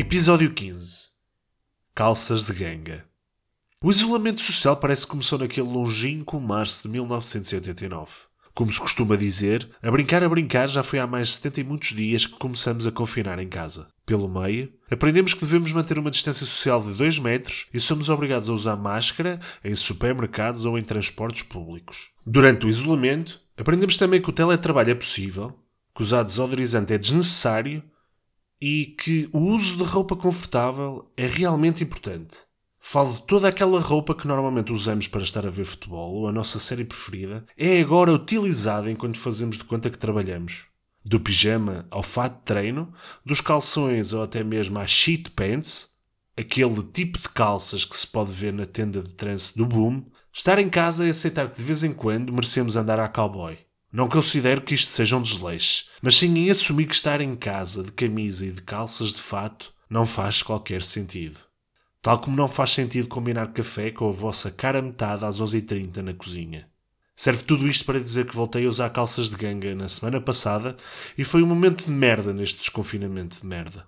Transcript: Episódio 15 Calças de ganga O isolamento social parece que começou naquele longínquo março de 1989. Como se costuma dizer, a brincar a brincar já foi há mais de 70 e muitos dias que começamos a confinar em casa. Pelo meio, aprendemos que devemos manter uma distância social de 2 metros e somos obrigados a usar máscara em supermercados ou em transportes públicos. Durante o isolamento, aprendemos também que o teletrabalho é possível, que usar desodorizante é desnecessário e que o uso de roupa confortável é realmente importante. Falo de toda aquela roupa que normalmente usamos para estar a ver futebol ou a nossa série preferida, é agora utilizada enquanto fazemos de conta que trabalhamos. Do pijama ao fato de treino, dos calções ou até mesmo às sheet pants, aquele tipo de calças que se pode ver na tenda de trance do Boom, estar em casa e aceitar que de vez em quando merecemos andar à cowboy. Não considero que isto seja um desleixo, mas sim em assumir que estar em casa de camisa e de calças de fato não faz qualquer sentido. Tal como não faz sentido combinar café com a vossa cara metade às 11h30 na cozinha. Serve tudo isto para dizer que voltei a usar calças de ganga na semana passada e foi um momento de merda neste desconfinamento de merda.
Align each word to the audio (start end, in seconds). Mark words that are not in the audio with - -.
Episódio 0.00 0.54
15 0.54 1.08
Calças 1.92 2.44
de 2.44 2.52
ganga 2.52 3.04
O 3.82 3.90
isolamento 3.90 4.40
social 4.40 4.76
parece 4.76 5.04
que 5.04 5.10
começou 5.10 5.40
naquele 5.40 5.66
longínquo 5.66 6.40
março 6.40 6.84
de 6.84 6.88
1989. 6.90 8.12
Como 8.54 8.72
se 8.72 8.78
costuma 8.80 9.16
dizer, 9.16 9.68
a 9.82 9.90
brincar 9.90 10.22
a 10.22 10.28
brincar 10.28 10.68
já 10.68 10.84
foi 10.84 11.00
há 11.00 11.06
mais 11.08 11.26
de 11.26 11.34
70 11.34 11.60
e 11.60 11.64
muitos 11.64 11.88
dias 11.88 12.26
que 12.26 12.38
começamos 12.38 12.86
a 12.86 12.92
confinar 12.92 13.40
em 13.40 13.48
casa. 13.48 13.88
Pelo 14.06 14.28
meio, 14.28 14.72
aprendemos 14.88 15.34
que 15.34 15.40
devemos 15.40 15.72
manter 15.72 15.98
uma 15.98 16.12
distância 16.12 16.46
social 16.46 16.80
de 16.80 16.94
2 16.94 17.18
metros 17.18 17.66
e 17.74 17.80
somos 17.80 18.08
obrigados 18.08 18.48
a 18.48 18.52
usar 18.52 18.76
máscara 18.76 19.40
em 19.64 19.74
supermercados 19.74 20.64
ou 20.64 20.78
em 20.78 20.84
transportes 20.84 21.42
públicos. 21.42 22.06
Durante 22.24 22.66
o 22.66 22.68
isolamento, 22.68 23.40
aprendemos 23.56 23.96
também 23.96 24.22
que 24.22 24.30
o 24.30 24.32
teletrabalho 24.32 24.92
é 24.92 24.94
possível, 24.94 25.58
que 25.92 26.02
usar 26.02 26.22
desodorizante 26.22 26.92
é 26.92 26.98
desnecessário 26.98 27.82
e 28.60 28.86
que 28.98 29.28
o 29.32 29.38
uso 29.38 29.76
de 29.76 29.84
roupa 29.84 30.16
confortável 30.16 31.10
é 31.16 31.26
realmente 31.26 31.82
importante. 31.82 32.36
Falo 32.80 33.12
de 33.12 33.22
toda 33.22 33.48
aquela 33.48 33.80
roupa 33.80 34.14
que 34.14 34.26
normalmente 34.26 34.72
usamos 34.72 35.06
para 35.06 35.22
estar 35.22 35.46
a 35.46 35.50
ver 35.50 35.64
futebol 35.64 36.14
ou 36.14 36.28
a 36.28 36.32
nossa 36.32 36.58
série 36.58 36.84
preferida, 36.84 37.44
é 37.56 37.80
agora 37.80 38.12
utilizada 38.12 38.90
enquanto 38.90 39.18
fazemos 39.18 39.58
de 39.58 39.64
conta 39.64 39.90
que 39.90 39.98
trabalhamos. 39.98 40.64
Do 41.04 41.20
pijama 41.20 41.86
ao 41.90 42.02
fato 42.02 42.38
de 42.38 42.44
treino, 42.44 42.92
dos 43.24 43.40
calções 43.40 44.12
ou 44.12 44.22
até 44.22 44.42
mesmo 44.42 44.78
às 44.78 44.90
sheet 44.90 45.30
pants, 45.32 45.94
aquele 46.36 46.82
tipo 46.82 47.18
de 47.18 47.28
calças 47.28 47.84
que 47.84 47.96
se 47.96 48.06
pode 48.06 48.32
ver 48.32 48.52
na 48.52 48.64
tenda 48.64 49.02
de 49.02 49.12
trance 49.12 49.56
do 49.56 49.66
Boom, 49.66 50.04
estar 50.32 50.58
em 50.58 50.70
casa 50.70 51.06
e 51.06 51.10
aceitar 51.10 51.50
que 51.50 51.56
de 51.56 51.62
vez 51.62 51.84
em 51.84 51.92
quando 51.92 52.32
merecemos 52.32 52.76
andar 52.76 52.98
à 52.98 53.08
cowboy. 53.08 53.58
Não 53.90 54.06
considero 54.06 54.60
que 54.60 54.74
isto 54.74 54.92
seja 54.92 55.16
um 55.16 55.22
desleixo, 55.22 55.86
mas 56.02 56.18
sim 56.18 56.36
em 56.36 56.50
assumir 56.50 56.86
que 56.86 56.94
estar 56.94 57.22
em 57.22 57.34
casa 57.34 57.82
de 57.82 57.90
camisa 57.90 58.44
e 58.44 58.52
de 58.52 58.60
calças 58.60 59.14
de 59.14 59.20
fato 59.20 59.72
não 59.88 60.04
faz 60.04 60.42
qualquer 60.42 60.82
sentido. 60.82 61.38
Tal 62.02 62.20
como 62.20 62.36
não 62.36 62.46
faz 62.46 62.72
sentido 62.72 63.08
combinar 63.08 63.52
café 63.54 63.90
com 63.90 64.06
a 64.06 64.12
vossa 64.12 64.50
cara 64.50 64.82
metade 64.82 65.24
às 65.24 65.40
11h30 65.40 65.96
na 65.96 66.12
cozinha. 66.12 66.68
Serve 67.16 67.42
tudo 67.42 67.66
isto 67.66 67.86
para 67.86 67.98
dizer 67.98 68.26
que 68.26 68.36
voltei 68.36 68.66
a 68.66 68.68
usar 68.68 68.90
calças 68.90 69.30
de 69.30 69.36
ganga 69.36 69.74
na 69.74 69.88
semana 69.88 70.20
passada 70.20 70.76
e 71.16 71.24
foi 71.24 71.42
um 71.42 71.46
momento 71.46 71.86
de 71.86 71.90
merda 71.90 72.34
neste 72.34 72.58
desconfinamento 72.58 73.40
de 73.40 73.46
merda. 73.46 73.86